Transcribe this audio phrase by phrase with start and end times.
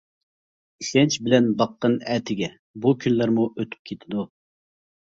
[0.83, 2.51] ئىشەنچ بىلەن باققىن ئەتىگە،
[2.87, 4.29] بۇ كۈنلەرمۇ ئۆتۈپ كېتىدۇ.